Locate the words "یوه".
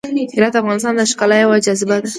1.43-1.57